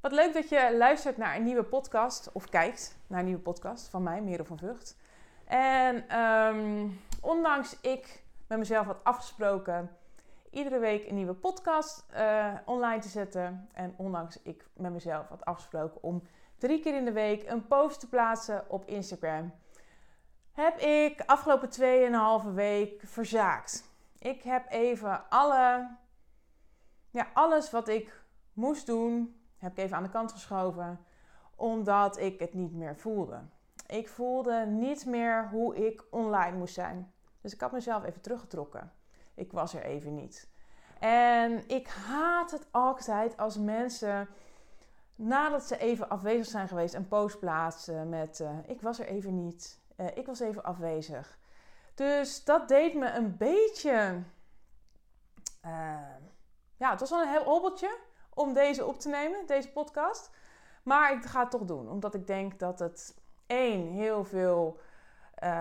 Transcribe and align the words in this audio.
Wat 0.00 0.12
leuk 0.12 0.32
dat 0.32 0.48
je 0.48 0.76
luistert 0.76 1.16
naar 1.16 1.36
een 1.36 1.42
nieuwe 1.44 1.64
podcast 1.64 2.32
of 2.32 2.48
kijkt 2.48 2.98
naar 3.06 3.18
een 3.18 3.24
nieuwe 3.24 3.40
podcast 3.40 3.88
van 3.88 4.02
mij, 4.02 4.22
Merel 4.22 4.44
van 4.44 4.58
Vught. 4.58 4.96
En 5.44 6.20
um, 6.20 7.00
ondanks 7.20 7.80
ik 7.80 8.22
met 8.46 8.58
mezelf 8.58 8.86
had 8.86 9.04
afgesproken 9.04 9.96
iedere 10.50 10.78
week 10.78 11.08
een 11.08 11.14
nieuwe 11.14 11.34
podcast 11.34 12.06
uh, 12.14 12.54
online 12.64 13.00
te 13.00 13.08
zetten. 13.08 13.68
En 13.72 13.94
ondanks 13.96 14.42
ik 14.42 14.68
met 14.72 14.92
mezelf 14.92 15.28
had 15.28 15.44
afgesproken 15.44 16.02
om 16.02 16.22
drie 16.58 16.80
keer 16.80 16.94
in 16.96 17.04
de 17.04 17.12
week 17.12 17.50
een 17.50 17.66
post 17.66 18.00
te 18.00 18.08
plaatsen 18.08 18.64
op 18.68 18.86
Instagram. 18.86 19.54
Heb 20.52 20.78
ik 20.78 21.20
afgelopen 21.26 21.70
2,5 22.48 22.54
week 22.54 23.02
verzaakt. 23.04 23.84
Ik 24.18 24.42
heb 24.42 24.70
even 24.70 25.28
alle, 25.28 25.96
ja, 27.10 27.28
alles 27.32 27.70
wat 27.70 27.88
ik 27.88 28.22
moest 28.52 28.86
doen, 28.86 29.37
heb 29.58 29.72
ik 29.72 29.78
even 29.78 29.96
aan 29.96 30.02
de 30.02 30.08
kant 30.08 30.32
geschoven. 30.32 31.00
Omdat 31.56 32.18
ik 32.18 32.40
het 32.40 32.54
niet 32.54 32.72
meer 32.72 32.96
voelde. 32.96 33.40
Ik 33.86 34.08
voelde 34.08 34.66
niet 34.66 35.06
meer 35.06 35.48
hoe 35.48 35.86
ik 35.86 36.04
online 36.10 36.56
moest 36.56 36.74
zijn. 36.74 37.12
Dus 37.40 37.52
ik 37.52 37.60
had 37.60 37.72
mezelf 37.72 38.04
even 38.04 38.20
teruggetrokken. 38.20 38.92
Ik 39.34 39.52
was 39.52 39.74
er 39.74 39.82
even 39.82 40.14
niet. 40.14 40.48
En 40.98 41.68
ik 41.68 41.88
haat 41.88 42.50
het 42.50 42.66
altijd 42.70 43.36
als 43.36 43.56
mensen 43.56 44.28
nadat 45.14 45.62
ze 45.62 45.78
even 45.78 46.08
afwezig 46.08 46.46
zijn 46.46 46.68
geweest 46.68 46.94
een 46.94 47.08
post 47.08 47.38
plaatsen 47.38 48.08
met 48.08 48.40
uh, 48.40 48.58
ik 48.66 48.80
was 48.80 48.98
er 48.98 49.06
even 49.06 49.44
niet, 49.44 49.80
uh, 49.96 50.06
ik 50.14 50.26
was 50.26 50.40
even 50.40 50.62
afwezig. 50.64 51.38
Dus 51.94 52.44
dat 52.44 52.68
deed 52.68 52.94
me 52.94 53.10
een 53.10 53.36
beetje, 53.36 54.22
uh, 55.64 55.98
ja, 56.76 56.90
het 56.90 57.00
was 57.00 57.10
wel 57.10 57.22
een 57.22 57.42
hobbeltje 57.44 57.98
om 58.38 58.52
deze 58.52 58.86
op 58.86 59.00
te 59.00 59.08
nemen, 59.08 59.46
deze 59.46 59.72
podcast. 59.72 60.30
Maar 60.82 61.12
ik 61.12 61.24
ga 61.24 61.40
het 61.40 61.50
toch 61.50 61.64
doen, 61.64 61.90
omdat 61.90 62.14
ik 62.14 62.26
denk 62.26 62.58
dat 62.58 62.78
het 62.78 63.14
één 63.46 63.86
heel 63.86 64.24
veel 64.24 64.78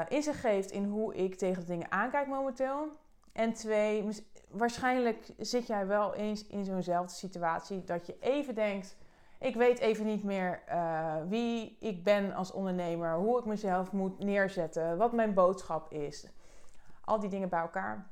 inzicht 0.07 0.39
geeft 0.39 0.71
in 0.71 0.85
hoe 0.85 1.15
ik 1.15 1.35
tegen 1.35 1.61
de 1.61 1.67
dingen 1.67 1.91
aankijk 1.91 2.27
momenteel. 2.27 2.87
En 3.31 3.53
twee, 3.53 4.07
waarschijnlijk 4.49 5.29
zit 5.37 5.67
jij 5.67 5.87
wel 5.87 6.13
eens 6.13 6.47
in 6.47 6.65
zo'nzelfde 6.65 7.13
situatie 7.13 7.83
dat 7.83 8.05
je 8.05 8.17
even 8.19 8.55
denkt 8.55 8.97
ik 9.39 9.55
weet 9.55 9.79
even 9.79 10.05
niet 10.05 10.23
meer 10.23 10.61
uh, 10.69 11.15
wie 11.27 11.77
ik 11.79 12.03
ben 12.03 12.33
als 12.33 12.51
ondernemer, 12.51 13.15
hoe 13.15 13.39
ik 13.39 13.45
mezelf 13.45 13.91
moet 13.91 14.19
neerzetten, 14.19 14.97
wat 14.97 15.13
mijn 15.13 15.33
boodschap 15.33 15.91
is. 15.91 16.27
Al 17.05 17.19
die 17.19 17.29
dingen 17.29 17.49
bij 17.49 17.59
elkaar. 17.59 18.09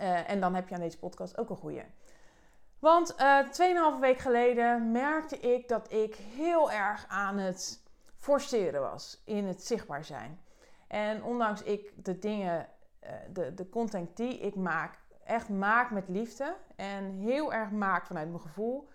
Uh, 0.00 0.30
en 0.30 0.40
dan 0.40 0.54
heb 0.54 0.68
je 0.68 0.74
aan 0.74 0.80
deze 0.80 0.98
podcast 0.98 1.38
ook 1.38 1.50
een 1.50 1.56
goede. 1.56 1.84
Want 2.80 3.14
uh, 3.20 3.94
2,5 3.94 4.00
week 4.00 4.18
geleden 4.18 4.90
merkte 4.90 5.38
ik 5.38 5.68
dat 5.68 5.92
ik 5.92 6.14
heel 6.14 6.70
erg 6.70 7.06
aan 7.08 7.38
het 7.38 7.82
forceren 8.16 8.80
was 8.80 9.22
in 9.24 9.46
het 9.46 9.66
zichtbaar 9.66 10.04
zijn. 10.04 10.40
En 10.88 11.22
ondanks 11.22 11.62
ik 11.62 11.92
de 12.04 12.18
dingen, 12.18 12.68
de, 13.32 13.54
de 13.54 13.68
content 13.68 14.16
die 14.16 14.38
ik 14.38 14.54
maak, 14.54 14.98
echt 15.24 15.48
maak 15.48 15.90
met 15.90 16.08
liefde 16.08 16.56
en 16.76 17.18
heel 17.18 17.52
erg 17.52 17.70
maak 17.70 18.06
vanuit 18.06 18.28
mijn 18.28 18.40
gevoel 18.40 18.88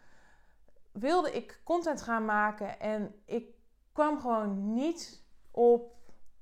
wilde 1.00 1.32
ik 1.32 1.62
content 1.64 2.02
gaan 2.02 2.26
maken 2.26 2.80
en 2.80 3.22
ik 3.26 3.56
kwam 3.92 4.20
gewoon 4.20 4.74
niet 4.74 5.24
op, 5.52 5.96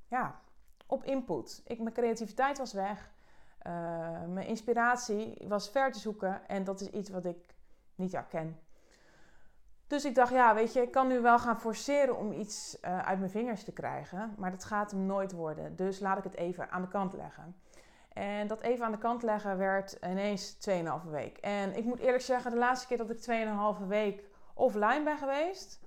ja, 0.07 0.41
op 0.87 1.03
input. 1.03 1.61
Ik, 1.65 1.79
mijn 1.79 1.93
creativiteit 1.93 2.57
was 2.57 2.73
weg. 2.73 3.12
Uh, 3.67 3.73
mijn 4.27 4.47
inspiratie 4.47 5.45
was 5.47 5.69
ver 5.69 5.91
te 5.91 5.99
zoeken 5.99 6.47
en 6.47 6.63
dat 6.63 6.81
is 6.81 6.89
iets 6.89 7.09
wat 7.09 7.25
ik 7.25 7.55
niet 7.95 8.11
herken. 8.11 8.59
Dus 9.87 10.05
ik 10.05 10.15
dacht, 10.15 10.31
ja, 10.31 10.55
weet 10.55 10.73
je, 10.73 10.81
ik 10.81 10.91
kan 10.91 11.07
nu 11.07 11.21
wel 11.21 11.39
gaan 11.39 11.59
forceren 11.59 12.17
om 12.17 12.31
iets 12.31 12.77
uh, 12.81 12.99
uit 12.99 13.19
mijn 13.19 13.31
vingers 13.31 13.63
te 13.63 13.71
krijgen, 13.71 14.33
maar 14.37 14.51
dat 14.51 14.63
gaat 14.63 14.91
hem 14.91 15.05
nooit 15.05 15.31
worden. 15.31 15.75
Dus 15.75 15.99
laat 15.99 16.17
ik 16.17 16.23
het 16.23 16.35
even 16.35 16.71
aan 16.71 16.81
de 16.81 16.87
kant 16.87 17.13
leggen. 17.13 17.55
En 18.13 18.47
dat 18.47 18.61
even 18.61 18.85
aan 18.85 18.91
de 18.91 18.97
kant 18.97 19.23
leggen 19.23 19.57
werd 19.57 19.97
ineens 20.01 20.57
2,5 20.69 21.09
week. 21.09 21.37
En 21.37 21.75
ik 21.75 21.83
moet 21.83 21.99
eerlijk 21.99 22.23
zeggen, 22.23 22.51
de 22.51 22.57
laatste 22.57 22.87
keer 22.87 22.97
dat 22.97 23.09
ik 23.09 23.47
2,5 23.81 23.87
week 23.87 24.23
offline 24.53 25.03
ben 25.03 25.17
geweest, 25.17 25.79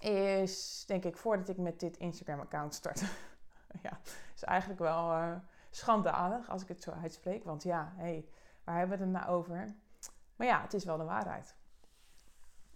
is 0.00 0.84
denk 0.86 1.04
ik 1.04 1.16
voordat 1.16 1.48
ik 1.48 1.56
met 1.56 1.80
dit 1.80 1.96
Instagram-account 1.96 2.74
startte. 2.74 3.06
ja, 3.82 3.98
is 4.34 4.44
eigenlijk 4.44 4.80
wel 4.80 5.10
uh, 5.10 5.36
schandalig 5.76 6.50
als 6.50 6.62
ik 6.62 6.68
het 6.68 6.82
zo 6.82 6.90
uitspreek. 7.02 7.44
Want 7.44 7.62
ja, 7.62 7.92
hé, 7.96 8.02
hey, 8.02 8.28
waar 8.64 8.78
hebben 8.78 8.98
we 8.98 9.04
het 9.04 9.12
nou 9.12 9.28
over? 9.28 9.74
Maar 10.36 10.46
ja, 10.46 10.60
het 10.60 10.74
is 10.74 10.84
wel 10.84 10.96
de 10.96 11.04
waarheid. 11.04 11.54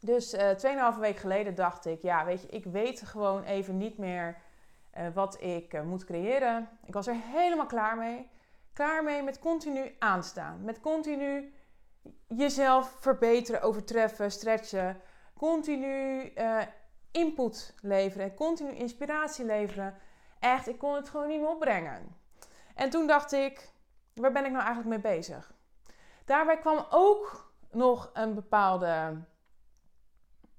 Dus 0.00 0.34
uh, 0.34 0.93
2,5 0.94 0.99
week 1.00 1.16
geleden 1.16 1.55
dacht 1.55 1.87
ik, 1.87 2.03
ja, 2.03 2.25
weet 2.25 2.43
je, 2.43 2.49
ik 2.49 2.65
weet 2.65 3.03
gewoon 3.03 3.43
even 3.43 3.77
niet 3.77 3.99
meer 3.99 4.37
uh, 4.99 5.06
wat 5.15 5.43
ik 5.43 5.75
uh, 5.75 5.83
moet 5.83 6.05
creëren. 6.05 6.69
Ik 6.84 6.94
was 6.94 7.06
er 7.06 7.15
helemaal 7.15 7.66
klaar 7.66 7.97
mee. 7.97 8.31
Klaar 8.72 9.05
mee 9.05 9.22
met 9.22 9.38
continu 9.38 9.94
aanstaan. 9.99 10.65
Met 10.65 10.81
continu 10.81 11.53
jezelf 12.27 12.97
verbeteren, 13.00 13.62
overtreffen, 13.62 14.31
stretchen. 14.31 15.00
Continu 15.37 16.32
input 17.11 17.75
leveren, 17.81 18.34
continu 18.34 18.71
inspiratie 18.71 19.44
leveren. 19.44 19.94
Echt, 20.38 20.69
ik 20.69 20.78
kon 20.78 20.94
het 20.94 21.09
gewoon 21.09 21.28
niet 21.28 21.41
meer 21.41 21.49
opbrengen. 21.49 22.19
En 22.80 22.91
toen 22.91 23.06
dacht 23.06 23.32
ik, 23.32 23.72
waar 24.14 24.32
ben 24.32 24.44
ik 24.44 24.52
nou 24.52 24.64
eigenlijk 24.64 25.02
mee 25.02 25.14
bezig? 25.14 25.52
Daarbij 26.24 26.58
kwam 26.58 26.86
ook 26.91 27.52
nog 27.70 28.10
een 28.12 28.34
bepaalde 28.34 29.20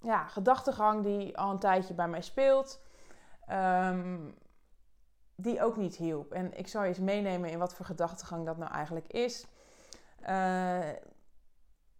ja, 0.01 0.27
gedachtegang 0.27 1.03
die 1.03 1.37
al 1.37 1.51
een 1.51 1.59
tijdje 1.59 1.93
bij 1.93 2.07
mij 2.07 2.21
speelt. 2.21 2.81
Um, 3.51 4.37
die 5.35 5.63
ook 5.63 5.77
niet 5.77 5.95
hielp. 5.95 6.31
En 6.31 6.57
ik 6.57 6.67
zal 6.67 6.81
je 6.81 6.87
eens 6.87 6.99
meenemen 6.99 7.49
in 7.49 7.59
wat 7.59 7.73
voor 7.73 7.85
gedachtegang 7.85 8.45
dat 8.45 8.57
nou 8.57 8.71
eigenlijk 8.71 9.07
is. 9.07 9.47
Uh, 10.29 10.89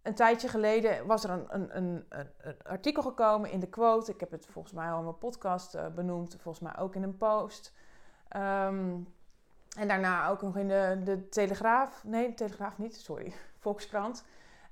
een 0.02 0.14
tijdje 0.14 0.48
geleden 0.48 1.06
was 1.06 1.24
er 1.24 1.30
een, 1.30 1.46
een, 1.48 1.76
een, 1.76 2.06
een, 2.38 2.56
artikel 2.62 3.02
gekomen 3.02 3.50
in 3.50 3.60
de 3.60 3.68
quote. 3.68 4.12
Ik 4.12 4.20
heb 4.20 4.30
het 4.30 4.46
volgens 4.46 4.74
mij 4.74 4.90
al 4.90 4.98
in 4.98 5.04
mijn 5.04 5.18
podcast 5.18 5.74
uh, 5.74 5.86
benoemd, 5.86 6.36
volgens 6.40 6.64
mij 6.64 6.78
ook 6.78 6.94
in 6.94 7.02
een 7.02 7.16
post. 7.16 7.74
Um, 8.36 9.14
en 9.78 9.88
daarna 9.88 10.28
ook 10.28 10.42
nog 10.42 10.56
in 10.56 10.68
de, 10.68 11.00
de 11.04 11.28
Telegraaf. 11.28 12.04
Nee, 12.04 12.28
de 12.28 12.34
Telegraaf 12.34 12.78
niet, 12.78 12.96
sorry. 12.96 13.32
Volkskrant. 13.58 14.24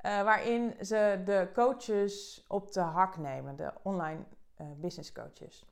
Uh, 0.02 0.22
waarin 0.22 0.74
ze 0.80 1.22
de 1.24 1.48
coaches 1.54 2.44
op 2.48 2.72
de 2.72 2.80
hak 2.80 3.16
nemen, 3.16 3.56
de 3.56 3.72
online 3.82 4.20
uh, 4.60 4.66
business 4.76 5.12
coaches. 5.12 5.66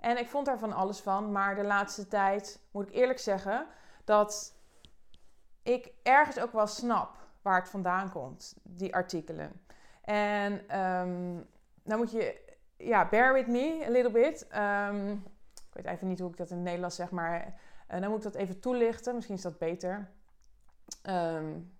En 0.00 0.18
ik 0.18 0.28
vond 0.28 0.46
daar 0.46 0.58
van 0.58 0.72
alles 0.72 1.00
van, 1.00 1.32
maar 1.32 1.54
de 1.54 1.64
laatste 1.64 2.08
tijd 2.08 2.60
moet 2.70 2.88
ik 2.88 2.94
eerlijk 2.94 3.18
zeggen 3.18 3.66
dat 4.04 4.54
ik 5.62 5.92
ergens 6.02 6.40
ook 6.40 6.52
wel 6.52 6.66
snap 6.66 7.16
waar 7.42 7.60
het 7.60 7.68
vandaan 7.68 8.10
komt, 8.10 8.54
die 8.62 8.94
artikelen. 8.94 9.60
En 10.02 10.80
um, 10.80 11.46
dan 11.82 11.98
moet 11.98 12.10
je, 12.10 12.54
ja, 12.76 13.08
bear 13.08 13.32
with 13.32 13.46
me 13.46 13.84
a 13.86 13.90
little 13.90 14.10
bit. 14.10 14.46
Um, 14.56 15.24
ik 15.54 15.72
weet 15.72 15.86
even 15.86 16.08
niet 16.08 16.18
hoe 16.18 16.30
ik 16.30 16.36
dat 16.36 16.50
in 16.50 16.56
het 16.56 16.64
Nederlands 16.64 16.96
zeg, 16.96 17.10
maar 17.10 17.60
uh, 17.92 18.00
dan 18.00 18.10
moet 18.10 18.24
ik 18.24 18.32
dat 18.32 18.34
even 18.34 18.60
toelichten. 18.60 19.14
Misschien 19.14 19.36
is 19.36 19.42
dat 19.42 19.58
beter. 19.58 20.10
Um, 21.08 21.76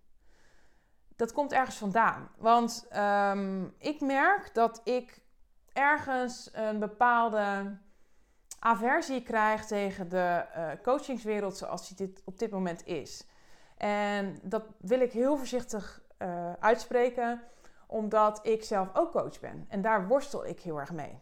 dat 1.17 1.33
komt 1.33 1.53
ergens 1.53 1.77
vandaan. 1.77 2.29
Want 2.37 2.87
ik 3.79 4.01
merk 4.01 4.55
dat 4.55 4.81
ik 4.85 5.21
ergens 5.73 6.51
een 6.53 6.79
bepaalde 6.79 7.77
aversie 8.59 9.23
krijg 9.23 9.67
tegen 9.67 10.09
de 10.09 10.45
uh, 10.57 10.71
coachingswereld 10.83 11.57
zoals 11.57 11.89
die 11.89 12.07
dit 12.07 12.23
op 12.25 12.39
dit 12.39 12.51
moment 12.51 12.87
is. 12.87 13.27
En 13.77 14.39
dat 14.43 14.65
wil 14.79 15.01
ik 15.01 15.13
heel 15.13 15.37
voorzichtig 15.37 16.03
uh, 16.19 16.53
uitspreken, 16.53 17.43
omdat 17.87 18.47
ik 18.47 18.65
zelf 18.65 18.89
ook 18.93 19.11
coach 19.13 19.41
ben. 19.41 19.67
En 19.69 19.83
daar 19.83 20.07
worstel 20.07 20.47
ik 20.47 20.61
heel 20.61 20.81
erg 20.81 20.93
mee. 20.93 21.22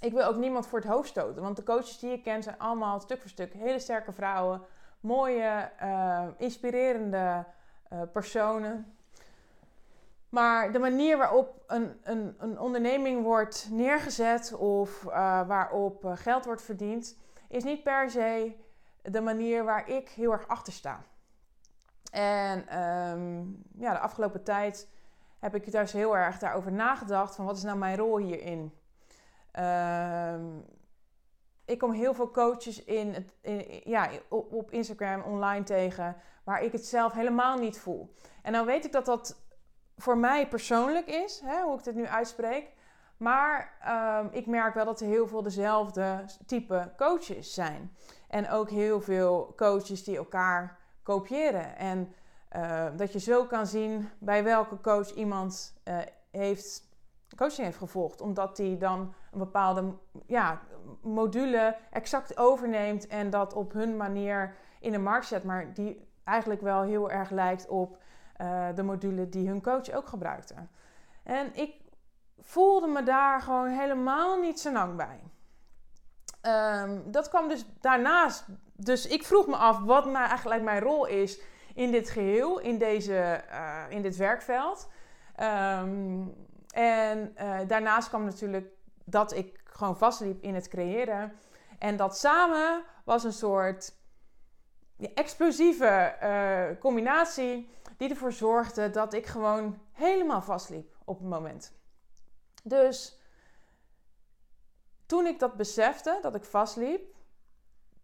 Ik 0.00 0.12
wil 0.12 0.24
ook 0.24 0.36
niemand 0.36 0.66
voor 0.66 0.78
het 0.78 0.88
hoofd 0.88 1.08
stoten, 1.08 1.42
want 1.42 1.56
de 1.56 1.62
coaches 1.62 1.98
die 1.98 2.12
ik 2.12 2.22
ken 2.22 2.42
zijn 2.42 2.58
allemaal 2.58 3.00
stuk 3.00 3.20
voor 3.20 3.30
stuk 3.30 3.52
hele 3.52 3.78
sterke 3.78 4.12
vrouwen, 4.12 4.62
mooie, 5.00 5.70
uh, 5.82 6.26
inspirerende 6.36 7.44
uh, 7.92 8.02
personen. 8.12 8.96
Maar 10.28 10.72
de 10.72 10.78
manier 10.78 11.16
waarop 11.16 11.62
een, 11.66 12.00
een, 12.02 12.34
een 12.38 12.58
onderneming 12.60 13.22
wordt 13.22 13.68
neergezet 13.70 14.54
of 14.54 15.02
waarop 15.46 16.12
geld 16.14 16.44
wordt 16.44 16.62
verdiend, 16.62 17.18
is 17.48 17.64
niet 17.64 17.82
per 17.82 18.10
se 18.10 18.56
de 19.02 19.20
manier 19.20 19.64
waar 19.64 19.88
ik 19.88 20.08
heel 20.08 20.32
erg 20.32 20.48
achter 20.48 20.72
sta. 20.72 21.00
En 22.10 22.80
um, 22.80 23.62
ja, 23.78 23.92
de 23.92 23.98
afgelopen 23.98 24.42
tijd 24.42 24.88
heb 25.38 25.54
ik 25.54 25.64
thuis 25.70 25.92
heel 25.92 26.16
erg 26.16 26.38
daarover 26.38 26.72
nagedacht 26.72 27.34
van 27.34 27.44
wat 27.44 27.56
is 27.56 27.62
nou 27.62 27.78
mijn 27.78 27.96
rol 27.96 28.16
hierin. 28.16 28.72
Um, 29.58 30.64
ik 31.64 31.78
kom 31.78 31.92
heel 31.92 32.14
veel 32.14 32.30
coaches 32.30 32.84
in, 32.84 33.12
het, 33.14 33.32
ja, 33.84 34.10
op, 34.28 34.70
Instagram 34.70 35.22
online 35.22 35.64
tegen 35.64 36.16
waar 36.44 36.62
ik 36.62 36.72
het 36.72 36.86
zelf 36.86 37.12
helemaal 37.12 37.58
niet 37.58 37.78
voel. 37.78 38.14
En 38.42 38.52
dan 38.52 38.66
weet 38.66 38.84
ik 38.84 38.92
dat 38.92 39.06
dat 39.06 39.36
voor 39.96 40.18
mij 40.18 40.48
persoonlijk 40.48 41.06
is, 41.06 41.40
hè, 41.44 41.62
hoe 41.62 41.78
ik 41.78 41.84
dit 41.84 41.94
nu 41.94 42.06
uitspreek. 42.06 42.74
Maar 43.16 43.76
ehm, 43.80 44.26
ik 44.30 44.46
merk 44.46 44.74
wel 44.74 44.84
dat 44.84 45.00
er 45.00 45.06
heel 45.06 45.26
veel 45.26 45.42
dezelfde 45.42 46.24
type 46.46 46.92
coaches 46.96 47.54
zijn. 47.54 47.96
En 48.28 48.50
ook 48.50 48.70
heel 48.70 49.00
veel 49.00 49.52
coaches 49.56 50.04
die 50.04 50.16
elkaar 50.16 50.78
kopiëren. 51.02 51.76
En 51.76 52.14
uh, 52.56 52.86
dat 52.96 53.12
je 53.12 53.18
zo 53.18 53.44
kan 53.44 53.66
zien 53.66 54.08
bij 54.18 54.44
welke 54.44 54.80
coach 54.80 55.10
iemand 55.10 55.80
uh, 55.84 55.98
heeft, 56.30 56.88
coaching 57.36 57.66
heeft 57.66 57.78
gevolgd. 57.78 58.20
Omdat 58.20 58.56
die 58.56 58.76
dan 58.76 59.14
bepaalde 59.38 59.94
ja, 60.26 60.60
module 61.02 61.76
exact 61.90 62.38
overneemt 62.38 63.06
en 63.06 63.30
dat 63.30 63.54
op 63.54 63.72
hun 63.72 63.96
manier 63.96 64.54
in 64.80 64.92
de 64.92 64.98
markt 64.98 65.26
zet. 65.26 65.44
Maar 65.44 65.74
die 65.74 66.08
eigenlijk 66.24 66.60
wel 66.60 66.82
heel 66.82 67.10
erg 67.10 67.30
lijkt 67.30 67.68
op 67.68 67.98
uh, 68.40 68.66
de 68.74 68.82
module 68.82 69.28
die 69.28 69.48
hun 69.48 69.62
coach 69.62 69.90
ook 69.90 70.06
gebruikte. 70.06 70.54
En 71.22 71.54
ik 71.54 71.74
voelde 72.38 72.86
me 72.86 73.02
daar 73.02 73.40
gewoon 73.40 73.68
helemaal 73.68 74.40
niet 74.40 74.60
zo 74.60 74.72
lang 74.72 74.96
bij. 74.96 75.20
Um, 76.82 77.10
dat 77.10 77.28
kwam 77.28 77.48
dus 77.48 77.66
daarnaast. 77.80 78.46
Dus 78.72 79.06
ik 79.06 79.24
vroeg 79.24 79.46
me 79.46 79.56
af 79.56 79.80
wat 79.80 80.04
nou 80.04 80.28
eigenlijk 80.28 80.62
mijn 80.62 80.80
rol 80.82 81.06
is 81.06 81.40
in 81.74 81.90
dit 81.90 82.10
geheel, 82.10 82.60
in, 82.60 82.78
deze, 82.78 83.44
uh, 83.50 83.82
in 83.88 84.02
dit 84.02 84.16
werkveld. 84.16 84.90
Um, 85.40 86.34
en 86.74 87.34
uh, 87.40 87.58
daarnaast 87.66 88.08
kwam 88.08 88.24
natuurlijk 88.24 88.75
dat 89.06 89.32
ik 89.32 89.60
gewoon 89.64 89.96
vastliep 89.96 90.42
in 90.42 90.54
het 90.54 90.68
creëren. 90.68 91.32
En 91.78 91.96
dat 91.96 92.18
samen 92.18 92.84
was 93.04 93.24
een 93.24 93.32
soort 93.32 93.94
explosieve 95.14 96.16
uh, 96.22 96.80
combinatie 96.80 97.70
die 97.96 98.10
ervoor 98.10 98.32
zorgde 98.32 98.90
dat 98.90 99.12
ik 99.12 99.26
gewoon 99.26 99.80
helemaal 99.92 100.42
vastliep 100.42 100.96
op 101.04 101.18
het 101.18 101.28
moment. 101.28 101.72
Dus 102.62 103.18
toen 105.06 105.26
ik 105.26 105.38
dat 105.38 105.56
besefte, 105.56 106.18
dat 106.22 106.34
ik 106.34 106.44
vastliep, 106.44 107.14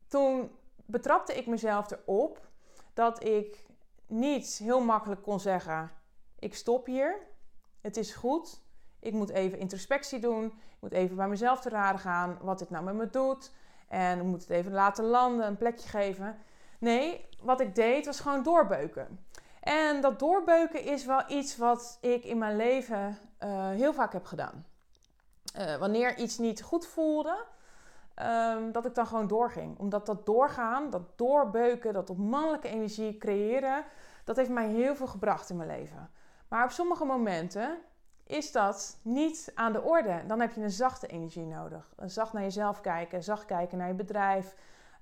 toen 0.09 0.51
betrapte 0.87 1.35
ik 1.35 1.47
mezelf 1.47 1.91
erop 1.91 2.49
dat 2.95 3.25
ik 3.25 3.67
niet 4.07 4.59
heel 4.59 4.81
makkelijk 4.81 5.23
kon 5.23 5.41
zeggen: 5.41 5.91
ik 6.39 6.55
stop 6.55 6.87
hier, 6.87 7.27
het 7.81 7.97
is 7.97 8.15
goed, 8.15 8.62
ik 9.03 9.13
moet 9.13 9.31
even 9.31 9.59
introspectie 9.59 10.19
doen, 10.19 10.45
ik 10.45 10.77
moet 10.81 10.93
even 10.93 11.17
bij 11.17 11.29
mezelf 11.29 11.61
te 11.61 11.69
raden 11.69 12.01
gaan 12.01 12.39
wat 12.41 12.59
dit 12.59 12.71
nou 12.71 12.85
met 12.85 12.95
me 12.95 13.11
doet 13.11 13.53
en 13.89 14.19
ik 14.19 14.25
moet 14.25 14.41
het 14.41 14.51
even 14.51 14.73
laten 14.73 15.05
landen, 15.05 15.47
een 15.47 15.57
plekje 15.57 15.89
geven. 15.89 16.39
Nee, 16.79 17.29
wat 17.43 17.61
ik 17.61 17.75
deed 17.75 18.07
was 18.07 18.21
gewoon 18.21 18.43
doorbeuken. 18.43 19.25
En 19.61 20.01
dat 20.01 20.19
doorbeuken 20.19 20.83
is 20.85 21.05
wel 21.05 21.23
iets 21.29 21.57
wat 21.57 21.99
ik 22.01 22.25
in 22.25 22.39
mijn 22.39 22.57
leven 22.57 23.19
uh, 23.45 23.69
heel 23.69 23.93
vaak 23.93 24.13
heb 24.13 24.25
gedaan. 24.25 24.67
Uh, 25.59 25.77
wanneer 25.77 26.19
iets 26.19 26.39
niet 26.39 26.63
goed 26.63 26.87
voelde, 26.87 27.45
um, 28.23 28.73
dat 28.73 28.87
ik 28.87 28.95
dan 28.95 29.07
gewoon 29.07 29.27
doorging. 29.27 29.79
Omdat 29.79 30.07
dat 30.07 30.27
doorgaan, 30.27 30.91
dat 30.91 31.19
doorbeuken, 31.19 31.93
dat 31.93 32.11
op 32.11 32.19
mannelijke 32.19 32.69
energie 32.69 33.19
creëren, 33.19 33.85
dat 34.25 34.37
heeft 34.37 34.51
mij 34.51 34.69
heel 34.69 34.97
veel 34.97 35.07
gebracht 35.07 35.51
in 35.51 35.57
mijn 35.57 35.69
leven. 35.69 36.11
Maar 36.49 36.65
op 36.65 36.71
sommige 36.71 37.05
momenten 37.05 37.79
is 38.27 38.53
dat 38.53 38.99
niet 39.03 39.53
aan 39.55 39.73
de 39.73 39.83
orde. 39.83 40.23
Dan 40.27 40.41
heb 40.41 40.53
je 40.53 40.61
een 40.61 40.71
zachte 40.71 41.07
energie 41.07 41.47
nodig. 41.47 41.95
Zacht 41.97 42.33
naar 42.33 42.43
jezelf 42.43 42.81
kijken, 42.81 43.23
zacht 43.23 43.45
kijken 43.45 43.79
naar 43.79 43.89
je 43.89 43.95
bedrijf. 43.95 44.57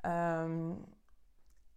Um, 0.06 0.84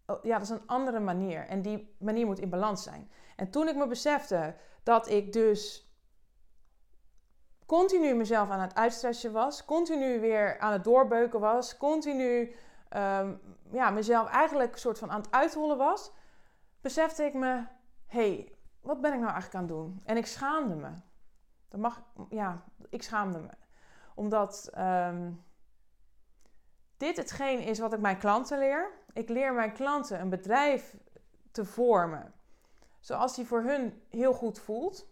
Oh, 0.06 0.24
ja, 0.24 0.34
dat 0.34 0.42
is 0.42 0.50
een 0.50 0.68
andere 0.68 1.00
manier. 1.00 1.48
En 1.48 1.62
die 1.62 1.96
manier 2.00 2.26
moet 2.26 2.40
in 2.40 2.50
balans 2.50 2.84
zijn. 2.84 3.12
En 3.36 3.50
toen 3.50 3.68
ik 3.68 3.76
me 3.76 3.88
besefte 3.88 4.56
dat 4.84 5.10
ik 5.10 5.34
dus 5.34 5.92
continu 7.66 8.14
mezelf 8.16 8.50
aan 8.50 8.60
het 8.60 8.76
uitstretchen 8.76 9.32
was, 9.32 9.66
continu 9.66 10.20
weer 10.20 10.60
aan 10.60 10.72
het 10.72 10.84
doorbeuken 10.84 11.40
was, 11.40 11.78
continu 11.78 12.56
um, 12.98 13.42
ja, 13.72 13.90
mezelf 13.90 14.30
eigenlijk 14.30 14.74
een 14.74 14.80
soort 14.80 15.00
van 15.00 15.12
aan 15.12 15.22
het 15.22 15.32
uithollen 15.32 15.78
was, 15.78 16.12
besefte 16.82 17.24
ik 17.24 17.34
me: 17.34 17.66
hé, 18.06 18.34
hey, 18.34 18.56
wat 18.82 19.02
ben 19.02 19.14
ik 19.14 19.20
nou 19.20 19.32
eigenlijk 19.32 19.56
aan 19.56 19.70
het 19.70 19.78
doen? 19.78 20.02
En 20.06 20.18
ik 20.18 20.26
schaamde 20.26 20.76
me. 20.76 20.90
Dat 21.74 21.82
mag, 21.82 22.02
ja, 22.30 22.64
ik 22.90 23.04
schaamde 23.04 23.40
me. 23.40 23.50
Omdat 24.16 24.70
um, 24.78 25.44
dit 26.98 27.18
hetgeen 27.18 27.60
is 27.60 27.80
wat 27.80 27.94
ik 27.94 28.00
mijn 28.00 28.18
klanten 28.18 28.58
leer. 28.58 28.92
Ik 29.14 29.30
leer 29.30 29.54
mijn 29.54 29.74
klanten 29.74 30.20
een 30.20 30.30
bedrijf 30.30 30.98
te 31.52 31.66
vormen 31.66 32.34
zoals 33.00 33.36
die 33.36 33.46
voor 33.46 33.62
hun 33.62 34.02
heel 34.10 34.34
goed 34.34 34.60
voelt. 34.60 35.08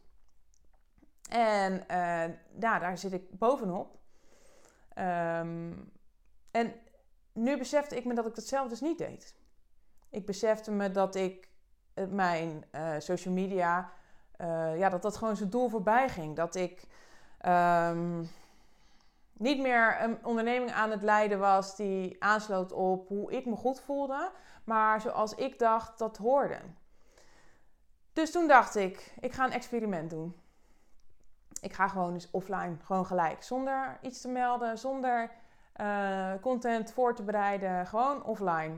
En 1.30 1.74
uh, 1.74 2.36
daar 2.52 2.98
zit 2.98 3.14
ik 3.14 3.40
bovenop. 3.40 4.00
Um, 4.98 5.92
en 6.52 6.74
nu 7.34 7.58
besefte 7.58 7.96
ik 7.96 8.06
me 8.06 8.14
dat 8.14 8.26
ik 8.26 8.36
dat 8.36 8.44
zelf 8.44 8.70
dus 8.70 8.82
niet 8.82 8.98
deed. 8.98 9.36
Ik 10.10 10.26
besefte 10.26 10.72
me 10.72 10.92
dat 10.92 11.16
ik 11.16 11.50
mijn 12.10 12.66
uh, 12.72 12.96
social 12.98 13.34
media, 13.34 13.92
uh, 14.42 14.78
ja, 14.78 14.90
dat 14.90 15.02
dat 15.02 15.18
gewoon 15.18 15.36
zijn 15.36 15.50
doel 15.50 15.70
voorbij 15.70 16.10
ging. 16.10 16.36
Dat 16.36 16.56
ik 16.56 16.88
um, 17.46 18.30
niet 19.34 19.60
meer 19.60 20.02
een 20.02 20.26
onderneming 20.26 20.72
aan 20.72 20.92
het 20.92 21.02
leiden 21.02 21.40
was 21.40 21.76
die 21.76 22.24
aansloot 22.24 22.72
op 22.72 23.08
hoe 23.08 23.32
ik 23.32 23.46
me 23.46 23.56
goed 23.56 23.82
voelde, 23.82 24.32
maar 24.64 25.02
zoals 25.02 25.36
ik 25.36 25.60
dacht 25.60 25.98
dat 25.98 26.18
hoorde. 26.18 26.60
Dus 28.14 28.32
toen 28.32 28.48
dacht 28.48 28.76
ik, 28.76 29.14
ik 29.20 29.34
ga 29.34 29.46
een 29.46 29.52
experiment 29.52 30.10
doen. 30.10 30.36
Ik 31.62 31.74
ga 31.74 31.88
gewoon 31.88 32.14
eens 32.14 32.32
offline, 32.32 32.76
gewoon 32.84 33.06
gelijk, 33.06 33.44
zonder 33.44 33.98
iets 34.02 34.22
te 34.22 34.28
melden, 34.28 34.78
zonder 34.78 35.32
uh, 35.82 36.32
content 36.42 36.92
voor 36.92 37.16
te 37.16 37.24
bereiden, 37.24 37.88
gewoon 37.88 38.24
offline. 38.24 38.78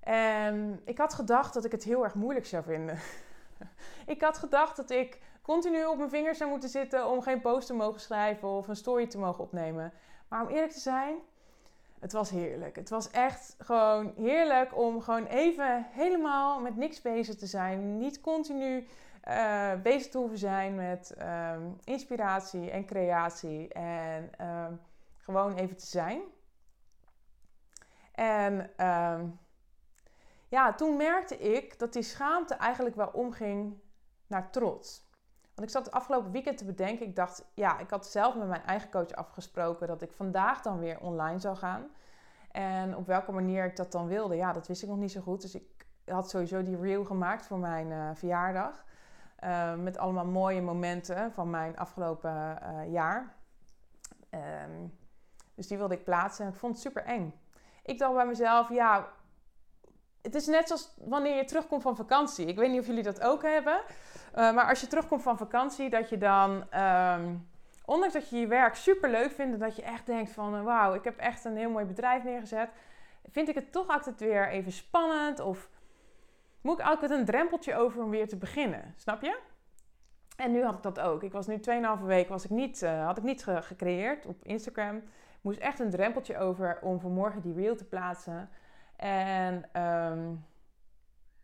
En 0.00 0.80
ik 0.84 0.98
had 0.98 1.14
gedacht 1.14 1.54
dat 1.54 1.64
ik 1.64 1.72
het 1.72 1.84
heel 1.84 2.04
erg 2.04 2.14
moeilijk 2.14 2.46
zou 2.46 2.62
vinden. 2.62 2.98
ik 4.14 4.20
had 4.20 4.38
gedacht 4.38 4.76
dat 4.76 4.90
ik 4.90 5.20
continu 5.42 5.84
op 5.84 5.96
mijn 5.96 6.10
vingers 6.10 6.38
zou 6.38 6.50
moeten 6.50 6.68
zitten 6.68 7.08
om 7.08 7.22
geen 7.22 7.40
post 7.40 7.66
te 7.66 7.74
mogen 7.74 8.00
schrijven 8.00 8.48
of 8.48 8.68
een 8.68 8.76
story 8.76 9.06
te 9.06 9.18
mogen 9.18 9.44
opnemen. 9.44 9.92
Maar 10.28 10.42
om 10.42 10.48
eerlijk 10.48 10.72
te 10.72 10.80
zijn, 10.80 11.16
het 12.00 12.12
was 12.12 12.30
heerlijk. 12.30 12.76
Het 12.76 12.90
was 12.90 13.10
echt 13.10 13.56
gewoon 13.58 14.12
heerlijk 14.16 14.76
om 14.76 15.00
gewoon 15.00 15.26
even 15.26 15.86
helemaal 15.90 16.60
met 16.60 16.76
niks 16.76 17.02
bezig 17.02 17.34
te 17.34 17.46
zijn. 17.46 17.98
Niet 17.98 18.20
continu 18.20 18.86
uh, 19.28 19.72
bezig 19.82 20.10
te 20.10 20.18
hoeven 20.18 20.38
zijn 20.38 20.74
met 20.74 21.14
um, 21.52 21.76
inspiratie 21.84 22.70
en 22.70 22.84
creatie. 22.86 23.68
En 23.68 24.30
um, 24.46 24.80
gewoon 25.16 25.54
even 25.54 25.76
te 25.76 25.86
zijn. 25.86 26.20
En 28.12 28.70
um, 28.86 29.38
ja, 30.50 30.74
toen 30.74 30.96
merkte 30.96 31.38
ik 31.38 31.78
dat 31.78 31.92
die 31.92 32.02
schaamte 32.02 32.54
eigenlijk 32.54 32.96
wel 32.96 33.10
omging 33.12 33.80
naar 34.26 34.50
trots. 34.50 35.08
Want 35.54 35.68
ik 35.68 35.70
zat 35.70 35.84
het 35.84 35.94
afgelopen 35.94 36.30
weekend 36.30 36.58
te 36.58 36.64
bedenken. 36.64 37.06
Ik 37.06 37.16
dacht, 37.16 37.50
ja, 37.54 37.78
ik 37.78 37.90
had 37.90 38.06
zelf 38.06 38.36
met 38.36 38.48
mijn 38.48 38.64
eigen 38.64 38.90
coach 38.90 39.12
afgesproken 39.12 39.86
dat 39.86 40.02
ik 40.02 40.12
vandaag 40.12 40.60
dan 40.60 40.78
weer 40.78 41.00
online 41.00 41.38
zou 41.38 41.56
gaan. 41.56 41.88
En 42.50 42.96
op 42.96 43.06
welke 43.06 43.32
manier 43.32 43.64
ik 43.64 43.76
dat 43.76 43.92
dan 43.92 44.06
wilde, 44.06 44.36
ja, 44.36 44.52
dat 44.52 44.66
wist 44.66 44.82
ik 44.82 44.88
nog 44.88 44.98
niet 44.98 45.12
zo 45.12 45.20
goed. 45.20 45.40
Dus 45.40 45.54
ik 45.54 45.86
had 46.04 46.30
sowieso 46.30 46.62
die 46.62 46.80
reel 46.80 47.04
gemaakt 47.04 47.46
voor 47.46 47.58
mijn 47.58 47.90
uh, 47.90 48.10
verjaardag. 48.14 48.84
Uh, 49.44 49.74
met 49.74 49.98
allemaal 49.98 50.26
mooie 50.26 50.62
momenten 50.62 51.32
van 51.32 51.50
mijn 51.50 51.78
afgelopen 51.78 52.58
uh, 52.62 52.92
jaar. 52.92 53.34
Um, 54.30 54.98
dus 55.54 55.66
die 55.66 55.78
wilde 55.78 55.94
ik 55.94 56.04
plaatsen 56.04 56.44
en 56.44 56.52
ik 56.52 56.58
vond 56.58 56.72
het 56.72 56.82
super 56.82 57.04
eng. 57.04 57.40
Ik 57.82 57.98
dacht 57.98 58.14
bij 58.14 58.26
mezelf, 58.26 58.68
ja, 58.68 59.08
het 60.22 60.34
is 60.34 60.46
net 60.46 60.66
zoals 60.66 60.94
wanneer 61.04 61.36
je 61.36 61.44
terugkomt 61.44 61.82
van 61.82 61.96
vakantie. 61.96 62.46
Ik 62.46 62.56
weet 62.56 62.70
niet 62.70 62.80
of 62.80 62.86
jullie 62.86 63.02
dat 63.02 63.20
ook 63.20 63.42
hebben. 63.42 63.80
Uh, 64.34 64.54
maar 64.54 64.68
als 64.68 64.80
je 64.80 64.86
terugkomt 64.86 65.22
van 65.22 65.36
vakantie, 65.36 65.90
dat 65.90 66.08
je 66.08 66.18
dan, 66.18 66.64
um, 66.80 67.48
ondanks 67.84 68.14
dat 68.14 68.28
je 68.28 68.36
je 68.36 68.46
werk 68.46 68.74
super 68.74 69.10
leuk 69.10 69.32
vindt, 69.32 69.52
en 69.52 69.58
dat 69.58 69.76
je 69.76 69.82
echt 69.82 70.06
denkt 70.06 70.30
van, 70.30 70.54
uh, 70.54 70.62
wauw, 70.62 70.94
ik 70.94 71.04
heb 71.04 71.18
echt 71.18 71.44
een 71.44 71.56
heel 71.56 71.70
mooi 71.70 71.84
bedrijf 71.84 72.22
neergezet, 72.22 72.70
vind 73.30 73.48
ik 73.48 73.54
het 73.54 73.72
toch 73.72 73.88
altijd 73.88 74.20
weer 74.20 74.48
even 74.48 74.72
spannend 74.72 75.40
of 75.40 75.68
moet 76.60 76.78
ik 76.78 76.86
altijd 76.86 77.10
een 77.10 77.24
drempeltje 77.24 77.76
over 77.76 78.02
om 78.02 78.10
weer 78.10 78.28
te 78.28 78.36
beginnen, 78.36 78.94
snap 78.96 79.22
je? 79.22 79.38
En 80.36 80.52
nu 80.52 80.64
had 80.64 80.74
ik 80.74 80.82
dat 80.82 81.00
ook. 81.00 81.22
Ik 81.22 81.32
was 81.32 81.46
nu 81.46 81.60
2,5 81.98 82.04
week 82.04 82.28
was 82.28 82.44
ik 82.44 82.50
niet, 82.50 82.82
uh, 82.82 83.04
had 83.06 83.18
ik 83.18 83.22
niet 83.22 83.44
ge 83.44 83.62
gecreëerd 83.62 84.26
op 84.26 84.44
Instagram. 84.44 84.96
Ik 84.96 85.40
moest 85.40 85.58
echt 85.58 85.78
een 85.78 85.90
drempeltje 85.90 86.38
over 86.38 86.78
om 86.82 87.00
vanmorgen 87.00 87.40
die 87.40 87.54
reel 87.54 87.76
te 87.76 87.84
plaatsen. 87.84 88.50
En 89.00 89.82
um, 89.82 90.44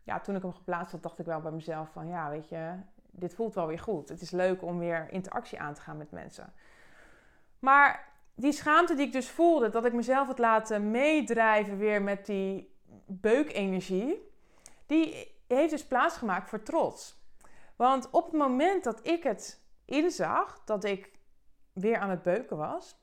ja, 0.03 0.19
toen 0.19 0.35
ik 0.35 0.41
hem 0.41 0.53
geplaatst 0.53 0.91
had, 0.91 1.03
dacht 1.03 1.19
ik 1.19 1.25
wel 1.25 1.41
bij 1.41 1.51
mezelf 1.51 1.91
van 1.91 2.07
ja, 2.07 2.29
weet 2.29 2.49
je, 2.49 2.73
dit 3.11 3.35
voelt 3.35 3.53
wel 3.53 3.67
weer 3.67 3.79
goed. 3.79 4.09
Het 4.09 4.21
is 4.21 4.31
leuk 4.31 4.61
om 4.61 4.79
weer 4.79 5.11
interactie 5.11 5.59
aan 5.59 5.73
te 5.73 5.81
gaan 5.81 5.97
met 5.97 6.11
mensen. 6.11 6.53
Maar 7.59 8.07
die 8.35 8.51
schaamte 8.51 8.95
die 8.95 9.05
ik 9.05 9.11
dus 9.11 9.29
voelde, 9.29 9.69
dat 9.69 9.85
ik 9.85 9.93
mezelf 9.93 10.27
had 10.27 10.39
laten 10.39 10.91
meedrijven 10.91 11.77
weer 11.77 12.01
met 12.01 12.25
die 12.25 12.75
beukenergie, 13.05 14.31
die 14.85 15.35
heeft 15.47 15.71
dus 15.71 15.87
plaatsgemaakt 15.87 16.49
voor 16.49 16.63
trots. 16.63 17.21
Want 17.75 18.09
op 18.09 18.25
het 18.25 18.33
moment 18.33 18.83
dat 18.83 19.07
ik 19.07 19.23
het 19.23 19.61
inzag, 19.85 20.61
dat 20.65 20.83
ik 20.83 21.11
weer 21.73 21.97
aan 21.97 22.09
het 22.09 22.23
beuken 22.23 22.57
was, 22.57 22.99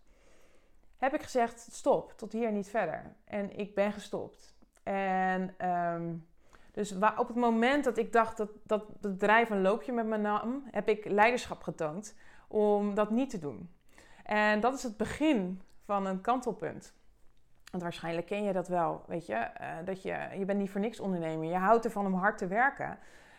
heb 1.05 1.15
ik 1.15 1.23
gezegd: 1.23 1.69
stop, 1.71 2.13
tot 2.17 2.33
hier 2.33 2.53
niet 2.53 2.69
verder. 2.69 3.15
En 3.25 3.59
ik 3.59 3.75
ben 3.75 3.93
gestopt. 3.93 4.55
En 4.83 5.55
ehm, 5.57 6.15
dus 6.73 6.93
op 6.93 7.29
het 7.29 7.37
moment 7.37 7.85
dat 7.85 7.99
ik 7.99 8.13
dacht 8.13 8.37
dat, 8.37 8.51
dat 8.63 8.87
het 8.87 9.01
bedrijf 9.01 9.51
een 9.51 9.63
loopje 9.63 9.93
met 9.93 10.07
me 10.07 10.17
nam, 10.17 10.65
heb 10.71 10.89
ik 10.89 11.05
leiderschap 11.05 11.63
getoond 11.63 12.15
om 12.49 12.95
dat 12.95 13.11
niet 13.11 13.31
te 13.31 13.39
doen. 13.39 13.71
En 14.25 14.61
dat 14.61 14.75
is 14.75 14.83
het 14.83 14.97
begin 14.97 15.61
van 15.85 16.07
een 16.07 16.21
kantelpunt. 16.21 16.95
Want 17.71 17.83
waarschijnlijk 17.83 18.27
ken 18.27 18.45
je 18.45 18.53
dat 18.53 18.69
wel, 18.69 19.05
weet 19.07 19.27
je. 19.27 19.35
Uh, 19.35 19.69
dat 19.85 20.03
je, 20.03 20.29
je 20.39 20.45
bent 20.45 20.59
niet 20.59 20.71
voor 20.71 20.81
niks 20.81 21.01
ondernemer. 21.01 21.49
Je 21.49 21.57
houdt 21.57 21.85
ervan 21.85 22.07
om 22.07 22.15
hard 22.15 22.39
te 22.39 22.47
werken. 22.47 22.99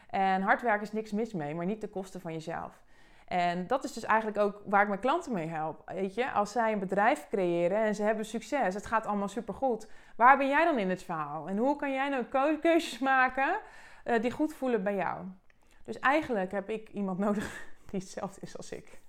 En 0.09 0.41
hard 0.41 0.61
werken 0.61 0.81
is 0.81 0.91
niks 0.91 1.11
mis 1.11 1.33
mee, 1.33 1.55
maar 1.55 1.65
niet 1.65 1.81
de 1.81 1.87
kosten 1.87 2.21
van 2.21 2.33
jezelf. 2.33 2.83
En 3.25 3.67
dat 3.67 3.83
is 3.83 3.93
dus 3.93 4.03
eigenlijk 4.03 4.39
ook 4.39 4.61
waar 4.65 4.81
ik 4.81 4.87
mijn 4.87 4.99
klanten 4.99 5.33
mee 5.33 5.47
help. 5.47 5.81
Weet 5.85 6.13
je, 6.13 6.31
als 6.31 6.51
zij 6.51 6.71
een 6.71 6.79
bedrijf 6.79 7.27
creëren 7.29 7.77
en 7.77 7.95
ze 7.95 8.03
hebben 8.03 8.25
succes, 8.25 8.73
het 8.73 8.85
gaat 8.85 9.05
allemaal 9.05 9.27
supergoed. 9.27 9.87
Waar 10.15 10.37
ben 10.37 10.47
jij 10.47 10.65
dan 10.65 10.79
in 10.79 10.89
het 10.89 11.03
verhaal? 11.03 11.47
En 11.47 11.57
hoe 11.57 11.75
kan 11.75 11.91
jij 11.91 12.09
nou 12.09 12.57
keuzes 12.61 12.99
maken 12.99 13.59
uh, 14.05 14.21
die 14.21 14.31
goed 14.31 14.53
voelen 14.53 14.83
bij 14.83 14.95
jou? 14.95 15.25
Dus 15.83 15.99
eigenlijk 15.99 16.51
heb 16.51 16.69
ik 16.69 16.89
iemand 16.89 17.19
nodig 17.25 17.65
die 17.89 17.99
hetzelfde 17.99 18.41
is 18.41 18.57
als 18.57 18.71
ik. 18.71 18.99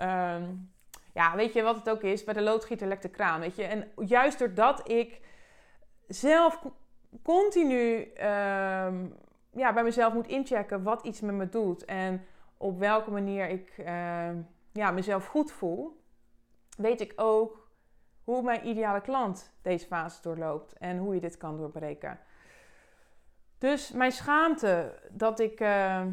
um, 0.00 0.72
ja, 1.20 1.36
weet 1.36 1.52
je 1.52 1.62
wat 1.62 1.76
het 1.76 1.90
ook 1.90 2.02
is? 2.02 2.24
Bij 2.24 2.34
de 2.34 2.42
loodgieter 2.42 2.88
lekt 2.88 3.02
de 3.02 3.08
kraan, 3.08 3.40
weet 3.40 3.56
je. 3.56 3.64
En 3.64 3.88
juist 4.06 4.38
doordat 4.38 4.90
ik 4.90 5.20
zelf 6.06 6.62
continu 7.22 8.12
um, 8.20 9.14
ja, 9.52 9.72
bij 9.72 9.82
mezelf 9.82 10.12
moet 10.12 10.26
inchecken 10.26 10.82
wat 10.82 11.04
iets 11.04 11.20
met 11.20 11.34
me 11.34 11.48
doet 11.48 11.84
en 11.84 12.26
op 12.58 12.78
welke 12.78 13.10
manier 13.10 13.48
ik 13.48 13.78
uh, 13.78 14.30
ja, 14.72 14.90
mezelf 14.90 15.26
goed 15.26 15.52
voel, 15.52 16.02
weet 16.76 17.00
ik 17.00 17.12
ook 17.16 17.68
hoe 18.24 18.42
mijn 18.42 18.66
ideale 18.66 19.00
klant 19.00 19.52
deze 19.62 19.86
fase 19.86 20.22
doorloopt 20.22 20.72
en 20.72 20.98
hoe 20.98 21.14
je 21.14 21.20
dit 21.20 21.36
kan 21.36 21.56
doorbreken. 21.56 22.18
Dus 23.58 23.92
mijn 23.92 24.12
schaamte 24.12 24.98
dat 25.10 25.40
ik, 25.40 25.60
uh, 25.60 26.06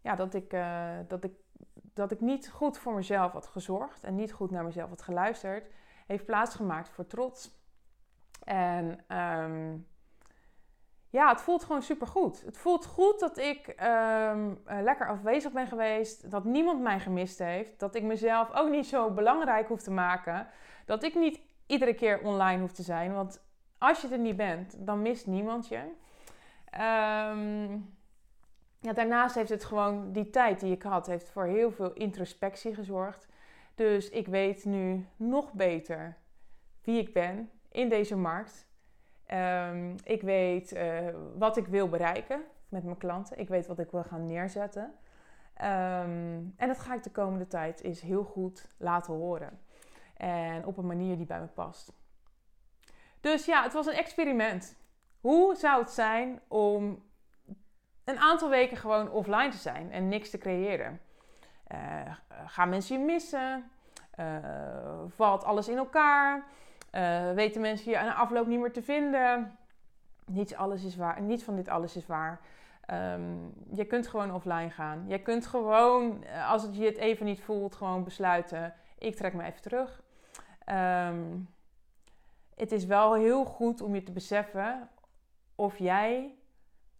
ja, 0.00 0.14
dat 0.16 0.34
ik, 0.34 0.52
uh, 0.52 0.98
dat 1.08 1.24
ik, 1.24 1.32
dat 1.72 2.10
ik 2.10 2.20
niet 2.20 2.50
goed 2.50 2.78
voor 2.78 2.94
mezelf 2.94 3.32
had 3.32 3.46
gezorgd 3.46 4.04
en 4.04 4.14
niet 4.14 4.32
goed 4.32 4.50
naar 4.50 4.64
mezelf 4.64 4.88
had 4.88 5.02
geluisterd, 5.02 5.66
heeft 6.06 6.26
plaatsgemaakt 6.26 6.88
voor 6.88 7.06
trots. 7.06 7.62
En 8.44 9.16
um, 9.16 9.86
ja, 11.14 11.28
het 11.28 11.40
voelt 11.40 11.64
gewoon 11.64 11.82
super 11.82 12.06
goed. 12.06 12.42
Het 12.44 12.58
voelt 12.58 12.86
goed 12.86 13.20
dat 13.20 13.38
ik 13.38 13.68
um, 13.68 14.60
uh, 14.66 14.82
lekker 14.82 15.08
afwezig 15.08 15.52
ben 15.52 15.66
geweest. 15.66 16.30
Dat 16.30 16.44
niemand 16.44 16.80
mij 16.80 17.00
gemist 17.00 17.38
heeft. 17.38 17.78
Dat 17.78 17.94
ik 17.94 18.02
mezelf 18.02 18.54
ook 18.54 18.70
niet 18.70 18.86
zo 18.86 19.10
belangrijk 19.10 19.68
hoef 19.68 19.82
te 19.82 19.90
maken. 19.90 20.46
Dat 20.86 21.02
ik 21.02 21.14
niet 21.14 21.40
iedere 21.66 21.94
keer 21.94 22.20
online 22.22 22.60
hoef 22.60 22.72
te 22.72 22.82
zijn. 22.82 23.14
Want 23.14 23.44
als 23.78 24.00
je 24.00 24.08
er 24.08 24.18
niet 24.18 24.36
bent, 24.36 24.86
dan 24.86 25.02
mist 25.02 25.26
niemand 25.26 25.68
je. 25.68 25.78
Um, 25.78 27.96
ja, 28.80 28.92
daarnaast 28.92 29.34
heeft 29.34 29.50
het 29.50 29.64
gewoon 29.64 30.12
die 30.12 30.30
tijd 30.30 30.60
die 30.60 30.72
ik 30.72 30.82
had, 30.82 31.06
heeft 31.06 31.28
voor 31.28 31.44
heel 31.44 31.72
veel 31.72 31.92
introspectie 31.92 32.74
gezorgd. 32.74 33.28
Dus 33.74 34.10
ik 34.10 34.26
weet 34.26 34.64
nu 34.64 35.06
nog 35.16 35.52
beter 35.52 36.16
wie 36.82 37.00
ik 37.00 37.12
ben 37.12 37.50
in 37.70 37.88
deze 37.88 38.16
markt. 38.16 38.66
Um, 39.32 39.96
ik 40.04 40.22
weet 40.22 40.72
uh, 40.72 41.08
wat 41.38 41.56
ik 41.56 41.66
wil 41.66 41.88
bereiken 41.88 42.42
met 42.68 42.84
mijn 42.84 42.98
klanten. 42.98 43.38
Ik 43.38 43.48
weet 43.48 43.66
wat 43.66 43.78
ik 43.78 43.90
wil 43.90 44.04
gaan 44.04 44.26
neerzetten. 44.26 44.82
Um, 44.82 46.54
en 46.56 46.66
dat 46.66 46.78
ga 46.78 46.94
ik 46.94 47.02
de 47.02 47.10
komende 47.10 47.46
tijd 47.46 47.82
eens 47.82 48.00
heel 48.00 48.24
goed 48.24 48.68
laten 48.76 49.14
horen. 49.14 49.60
En 50.16 50.66
op 50.66 50.76
een 50.76 50.86
manier 50.86 51.16
die 51.16 51.26
bij 51.26 51.40
me 51.40 51.46
past. 51.46 51.92
Dus 53.20 53.44
ja, 53.44 53.62
het 53.62 53.72
was 53.72 53.86
een 53.86 53.92
experiment. 53.92 54.76
Hoe 55.20 55.54
zou 55.54 55.80
het 55.80 55.90
zijn 55.90 56.40
om 56.48 57.02
een 58.04 58.18
aantal 58.18 58.50
weken 58.50 58.76
gewoon 58.76 59.10
offline 59.10 59.48
te 59.48 59.56
zijn 59.56 59.92
en 59.92 60.08
niks 60.08 60.30
te 60.30 60.38
creëren? 60.38 61.00
Uh, 61.72 62.16
gaan 62.46 62.68
mensen 62.68 62.98
je 62.98 63.04
missen? 63.04 63.70
Uh, 64.20 65.02
valt 65.08 65.44
alles 65.44 65.68
in 65.68 65.76
elkaar? 65.76 66.46
Uh, 66.94 67.32
weten 67.32 67.60
mensen 67.60 67.90
je 67.90 67.98
aan 67.98 68.06
de 68.06 68.14
afloop 68.14 68.46
niet 68.46 68.60
meer 68.60 68.72
te 68.72 68.82
vinden. 68.82 69.58
Niets, 70.26 70.54
alles 70.54 70.84
is 70.84 70.96
waar, 70.96 71.22
niet 71.22 71.44
van 71.44 71.56
dit 71.56 71.68
alles 71.68 71.96
is 71.96 72.06
waar. 72.06 72.40
Um, 72.90 73.52
je 73.72 73.84
kunt 73.84 74.06
gewoon 74.06 74.34
offline 74.34 74.70
gaan. 74.70 75.04
Je 75.08 75.22
kunt 75.22 75.46
gewoon, 75.46 76.24
eh, 76.24 76.50
als 76.50 76.62
het 76.62 76.76
je 76.76 76.84
het 76.84 76.96
even 76.96 77.26
niet 77.26 77.40
voelt, 77.40 77.74
gewoon 77.74 78.04
besluiten: 78.04 78.74
ik 78.98 79.16
trek 79.16 79.34
me 79.34 79.44
even 79.44 79.62
terug. 79.62 80.02
Um, 81.08 81.48
het 82.54 82.72
is 82.72 82.84
wel 82.84 83.14
heel 83.14 83.44
goed 83.44 83.80
om 83.80 83.94
je 83.94 84.02
te 84.02 84.12
beseffen 84.12 84.88
of 85.54 85.78
jij, 85.78 86.34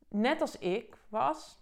net 0.08 0.40
als 0.40 0.58
ik 0.58 0.96
was, 1.08 1.58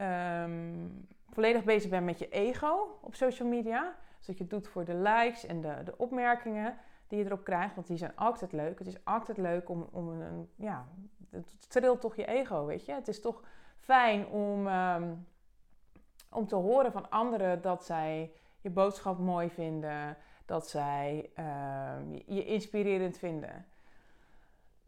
um, 0.00 1.06
volledig 1.30 1.64
bezig 1.64 1.90
bent 1.90 2.04
met 2.04 2.18
je 2.18 2.28
ego 2.28 2.98
op 3.02 3.14
social 3.14 3.48
media. 3.48 3.94
Dus 4.16 4.26
dat 4.26 4.36
je 4.36 4.42
het 4.42 4.52
doet 4.52 4.68
voor 4.68 4.84
de 4.84 4.94
likes 4.94 5.46
en 5.46 5.60
de, 5.60 5.82
de 5.84 5.98
opmerkingen 5.98 6.76
die 7.06 7.18
je 7.18 7.24
erop 7.24 7.44
krijgt. 7.44 7.74
Want 7.74 7.86
die 7.86 7.96
zijn 7.96 8.16
altijd 8.16 8.52
leuk. 8.52 8.78
Het 8.78 8.88
is 8.88 9.04
altijd 9.04 9.38
leuk 9.38 9.68
om, 9.68 9.88
om 9.90 10.08
een, 10.08 10.50
ja, 10.56 10.86
het 11.30 11.70
trilt 11.70 12.00
toch 12.00 12.16
je 12.16 12.26
ego, 12.26 12.64
weet 12.64 12.84
je. 12.84 12.92
Het 12.92 13.08
is 13.08 13.20
toch 13.20 13.42
fijn 13.78 14.26
om, 14.26 14.66
um, 14.66 15.26
om 16.30 16.46
te 16.46 16.56
horen 16.56 16.92
van 16.92 17.10
anderen 17.10 17.62
dat 17.62 17.84
zij 17.84 18.32
je 18.60 18.70
boodschap 18.70 19.18
mooi 19.18 19.50
vinden. 19.50 20.16
Dat 20.44 20.68
zij 20.68 21.30
um, 21.38 22.22
je 22.26 22.44
inspirerend 22.44 23.18
vinden. 23.18 23.66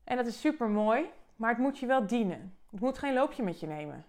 En 0.04 0.16
dat 0.16 0.26
is 0.26 0.40
super 0.40 0.68
mooi, 0.68 1.10
maar 1.36 1.50
het 1.50 1.58
moet 1.58 1.78
je 1.78 1.86
wel 1.86 2.06
dienen. 2.06 2.56
Het 2.70 2.80
moet 2.80 2.98
geen 2.98 3.14
loopje 3.14 3.42
met 3.42 3.60
je 3.60 3.66
nemen. 3.66 4.04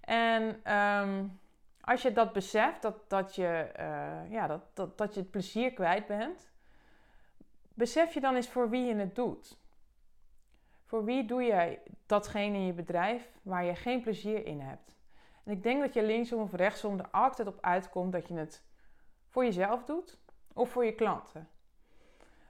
En 0.00 0.72
um, 0.76 1.40
als 1.80 2.02
je 2.02 2.12
dat 2.12 2.32
beseft, 2.32 2.82
dat, 2.82 3.10
dat, 3.10 3.34
je, 3.34 3.70
uh, 3.78 4.30
ja, 4.30 4.46
dat, 4.46 4.60
dat, 4.74 4.98
dat 4.98 5.14
je 5.14 5.20
het 5.20 5.30
plezier 5.30 5.72
kwijt 5.72 6.06
bent, 6.06 6.51
besef 7.74 8.14
je 8.14 8.20
dan 8.20 8.34
eens 8.34 8.48
voor 8.48 8.70
wie 8.70 8.86
je 8.86 8.94
het 8.94 9.14
doet. 9.14 9.58
Voor 10.84 11.04
wie 11.04 11.24
doe 11.24 11.42
jij 11.42 11.82
datgene 12.06 12.56
in 12.56 12.66
je 12.66 12.72
bedrijf 12.72 13.30
waar 13.42 13.64
je 13.64 13.74
geen 13.74 14.00
plezier 14.00 14.46
in 14.46 14.60
hebt? 14.60 14.94
En 15.44 15.52
ik 15.52 15.62
denk 15.62 15.80
dat 15.80 15.94
je 15.94 16.02
linksom 16.02 16.40
of 16.40 16.52
rechtsom 16.52 16.98
er 16.98 17.08
altijd 17.10 17.48
op 17.48 17.58
uitkomt 17.60 18.12
dat 18.12 18.28
je 18.28 18.34
het 18.34 18.62
voor 19.28 19.44
jezelf 19.44 19.84
doet 19.84 20.18
of 20.52 20.70
voor 20.70 20.84
je 20.84 20.94
klanten. 20.94 21.48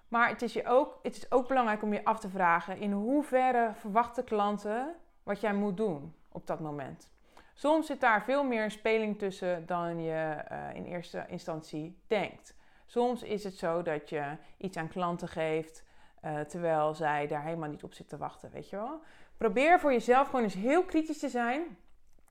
Maar 0.08 0.28
het 0.28 0.42
is, 0.42 0.52
je 0.52 0.66
ook, 0.66 0.98
het 1.02 1.16
is 1.16 1.30
ook 1.30 1.48
belangrijk 1.48 1.82
om 1.82 1.92
je 1.92 2.04
af 2.04 2.18
te 2.18 2.28
vragen 2.28 2.78
in 2.78 2.92
hoeverre 2.92 3.70
verwachten 3.74 4.24
klanten 4.24 4.94
wat 5.22 5.40
jij 5.40 5.54
moet 5.54 5.76
doen 5.76 6.14
op 6.28 6.46
dat 6.46 6.60
moment. 6.60 7.10
Soms 7.54 7.86
zit 7.86 8.00
daar 8.00 8.24
veel 8.24 8.44
meer 8.44 8.70
speling 8.70 9.18
tussen 9.18 9.66
dan 9.66 10.02
je 10.02 10.44
uh, 10.52 10.74
in 10.74 10.84
eerste 10.84 11.24
instantie 11.28 11.98
denkt. 12.06 12.56
Soms 12.92 13.22
is 13.22 13.44
het 13.44 13.54
zo 13.54 13.82
dat 13.82 14.08
je 14.08 14.36
iets 14.56 14.76
aan 14.76 14.88
klanten 14.88 15.28
geeft 15.28 15.84
uh, 16.24 16.40
terwijl 16.40 16.94
zij 16.94 17.26
daar 17.26 17.42
helemaal 17.42 17.68
niet 17.68 17.84
op 17.84 17.94
zitten 17.94 18.18
te 18.18 18.24
wachten, 18.24 18.50
weet 18.50 18.70
je 18.70 18.76
wel. 18.76 19.00
Probeer 19.36 19.80
voor 19.80 19.92
jezelf 19.92 20.26
gewoon 20.26 20.42
eens 20.42 20.54
heel 20.54 20.84
kritisch 20.84 21.18
te 21.18 21.28
zijn. 21.28 21.76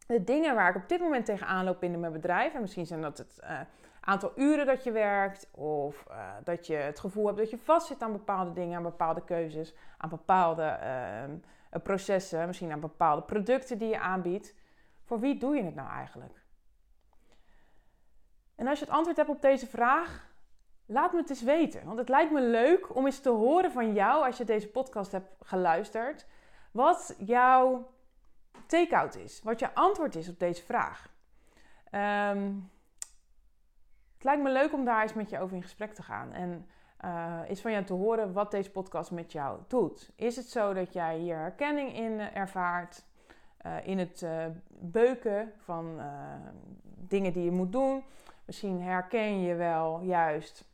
De 0.07 0.23
dingen 0.23 0.55
waar 0.55 0.69
ik 0.69 0.75
op 0.75 0.89
dit 0.89 0.99
moment 0.99 1.25
tegenaan 1.25 1.65
loop 1.65 1.79
binnen 1.79 1.99
mijn 1.99 2.11
bedrijf, 2.11 2.53
en 2.53 2.61
misschien 2.61 2.85
zijn 2.85 3.01
dat 3.01 3.17
het 3.17 3.39
uh, 3.43 3.59
aantal 4.01 4.31
uren 4.35 4.65
dat 4.65 4.83
je 4.83 4.91
werkt, 4.91 5.49
of 5.51 6.05
uh, 6.09 6.29
dat 6.43 6.67
je 6.67 6.75
het 6.75 6.99
gevoel 6.99 7.25
hebt 7.25 7.37
dat 7.37 7.49
je 7.49 7.57
vastzit 7.57 8.01
aan 8.01 8.11
bepaalde 8.11 8.53
dingen, 8.53 8.77
aan 8.77 8.83
bepaalde 8.83 9.23
keuzes, 9.23 9.73
aan 9.97 10.09
bepaalde 10.09 10.63
ehm, 10.63 11.37
processen, 11.83 12.47
misschien 12.47 12.71
aan 12.71 12.79
bepaalde 12.79 13.21
producten 13.21 13.77
die 13.77 13.89
je 13.89 13.99
aanbiedt. 13.99 14.55
Voor 15.03 15.19
wie 15.19 15.37
doe 15.37 15.55
je 15.55 15.63
het 15.63 15.75
nou 15.75 15.89
eigenlijk? 15.89 16.41
En 18.55 18.67
als 18.67 18.79
je 18.79 18.85
het 18.85 18.93
antwoord 18.93 19.17
hebt 19.17 19.29
op 19.29 19.41
deze 19.41 19.67
vraag, 19.67 20.29
Laat 20.91 21.11
me 21.11 21.19
het 21.19 21.29
eens 21.29 21.41
weten. 21.41 21.85
Want 21.85 21.97
het 21.97 22.09
lijkt 22.09 22.31
me 22.31 22.41
leuk 22.41 22.95
om 22.95 23.05
eens 23.05 23.19
te 23.19 23.29
horen 23.29 23.71
van 23.71 23.93
jou, 23.93 24.25
als 24.25 24.37
je 24.37 24.43
deze 24.43 24.67
podcast 24.67 25.11
hebt 25.11 25.35
geluisterd, 25.43 26.25
wat 26.71 27.15
jouw 27.17 27.91
take-out 28.65 29.15
is. 29.15 29.41
Wat 29.43 29.59
je 29.59 29.73
antwoord 29.73 30.15
is 30.15 30.29
op 30.29 30.39
deze 30.39 30.63
vraag. 30.63 31.09
Um, 31.91 32.71
het 34.13 34.23
lijkt 34.23 34.43
me 34.43 34.49
leuk 34.49 34.73
om 34.73 34.85
daar 34.85 35.01
eens 35.01 35.13
met 35.13 35.29
je 35.29 35.39
over 35.39 35.55
in 35.55 35.61
gesprek 35.61 35.93
te 35.93 36.03
gaan. 36.03 36.33
En 36.33 36.67
uh, 37.05 37.39
is 37.47 37.61
van 37.61 37.71
jou 37.71 37.83
te 37.83 37.93
horen 37.93 38.33
wat 38.33 38.51
deze 38.51 38.71
podcast 38.71 39.11
met 39.11 39.31
jou 39.31 39.59
doet. 39.67 40.11
Is 40.15 40.35
het 40.35 40.49
zo 40.49 40.73
dat 40.73 40.93
jij 40.93 41.17
hier 41.17 41.37
herkenning 41.37 41.95
in 41.95 42.19
ervaart? 42.19 43.03
Uh, 43.65 43.87
in 43.87 43.99
het 43.99 44.25
beuken 44.69 45.53
van 45.57 46.01
dingen 46.83 47.33
die 47.33 47.43
je 47.43 47.51
moet 47.51 47.71
doen. 47.71 48.03
Misschien 48.45 48.81
herken 48.81 49.41
je 49.41 49.55
wel 49.55 50.01
juist 50.01 50.69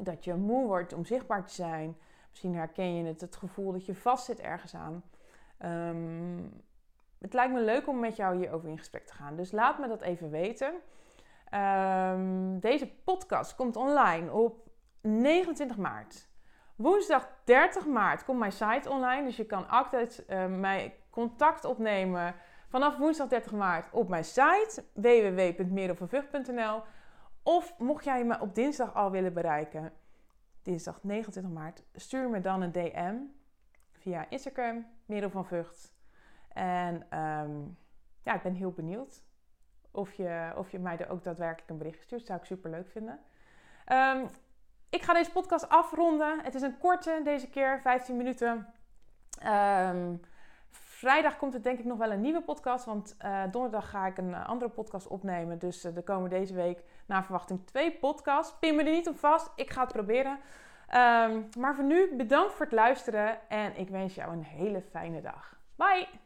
dat 0.00 0.24
je 0.24 0.34
moe 0.34 0.66
wordt 0.66 0.92
om 0.92 1.04
zichtbaar 1.04 1.44
te 1.46 1.54
zijn. 1.54 1.96
Misschien 2.30 2.54
herken 2.54 2.96
je 2.96 3.04
het, 3.04 3.20
het 3.20 3.36
gevoel 3.36 3.72
dat 3.72 3.86
je 3.86 3.94
vastzit 3.94 4.40
ergens 4.40 4.74
aan. 4.74 5.02
Um, 5.64 6.64
het 7.18 7.32
lijkt 7.32 7.52
me 7.52 7.60
leuk 7.60 7.88
om 7.88 8.00
met 8.00 8.16
jou 8.16 8.36
hierover 8.36 8.68
in 8.68 8.78
gesprek 8.78 9.06
te 9.06 9.14
gaan. 9.14 9.36
Dus 9.36 9.52
laat 9.52 9.78
me 9.78 9.88
dat 9.88 10.00
even 10.00 10.30
weten. 10.30 10.74
Ehm, 11.50 12.58
deze 12.58 12.90
podcast 13.04 13.54
komt 13.54 13.76
online 13.76 14.32
op 14.32 14.68
29 15.00 15.76
maart. 15.76 16.28
Woensdag 16.76 17.28
30 17.44 17.86
maart 17.86 18.24
komt 18.24 18.38
mijn 18.38 18.52
site 18.52 18.90
online. 18.90 19.24
Dus 19.24 19.36
je 19.36 19.44
kan 19.44 19.68
altijd 19.68 20.24
uh, 20.28 20.46
mij 20.46 20.96
contact 21.10 21.64
opnemen 21.64 22.34
vanaf 22.68 22.96
woensdag 22.96 23.28
30 23.28 23.52
maart 23.52 23.92
op 23.92 24.08
mijn 24.08 24.24
site 24.24 24.84
www.merelvervucht.nl. 24.92 26.82
Of 27.46 27.78
mocht 27.78 28.04
jij 28.04 28.24
me 28.24 28.40
op 28.40 28.54
dinsdag 28.54 28.94
al 28.94 29.10
willen 29.10 29.32
bereiken, 29.32 29.92
dinsdag 30.62 31.02
29 31.02 31.52
maart, 31.52 31.82
stuur 31.94 32.30
me 32.30 32.40
dan 32.40 32.62
een 32.62 32.72
DM 32.72 33.14
via 33.92 34.30
Instagram, 34.30 34.86
Merel 35.04 35.30
van 35.30 35.46
Vught. 35.46 35.92
En 36.48 37.06
ehm, 37.10 37.60
ja, 38.22 38.34
ik 38.34 38.42
ben 38.42 38.54
heel 38.54 38.72
benieuwd 38.72 39.22
of 39.90 40.12
je, 40.12 40.52
of 40.56 40.70
je 40.70 40.78
mij 40.78 40.98
er 40.98 41.08
ook 41.08 41.22
daadwerkelijk 41.22 41.70
een 41.70 41.78
bericht 41.78 42.02
stuurt. 42.02 42.26
Zou 42.26 42.38
ik 42.38 42.44
super 42.44 42.70
leuk 42.70 42.90
vinden. 42.90 43.20
Um, 43.92 44.28
ik 44.90 45.02
ga 45.02 45.12
deze 45.12 45.32
podcast 45.32 45.68
afronden. 45.68 46.44
Het 46.44 46.54
is 46.54 46.62
een 46.62 46.78
korte 46.78 47.20
deze 47.24 47.48
keer, 47.48 47.80
15 47.80 48.16
minuten. 48.16 48.66
Um, 49.46 50.20
vrijdag 50.96 51.36
komt 51.36 51.54
er 51.54 51.62
denk 51.62 51.78
ik 51.78 51.84
nog 51.84 51.98
wel 51.98 52.10
een 52.10 52.20
nieuwe 52.20 52.42
podcast. 52.42 52.84
Want 52.84 53.16
uh, 53.24 53.42
donderdag 53.50 53.90
ga 53.90 54.06
ik 54.06 54.18
een 54.18 54.30
uh, 54.30 54.48
andere 54.48 54.70
podcast 54.70 55.06
opnemen. 55.06 55.58
Dus 55.58 55.84
er 55.84 56.02
komen 56.02 56.30
deze 56.30 56.54
week 56.54 56.82
naar 57.06 57.24
verwachting 57.24 57.66
twee 57.66 57.92
podcasts. 57.92 58.58
Pin 58.58 58.76
me 58.76 58.82
er 58.82 58.92
niet 58.92 59.08
op 59.08 59.18
vast. 59.18 59.52
Ik 59.56 59.70
ga 59.70 59.80
het 59.80 59.92
proberen. 59.92 60.32
Um, 60.32 61.48
maar 61.58 61.74
voor 61.74 61.84
nu 61.84 62.16
bedankt 62.16 62.52
voor 62.52 62.64
het 62.64 62.74
luisteren. 62.74 63.48
En 63.48 63.76
ik 63.76 63.88
wens 63.88 64.14
jou 64.14 64.32
een 64.32 64.44
hele 64.44 64.80
fijne 64.80 65.20
dag. 65.20 65.58
Bye! 65.76 66.25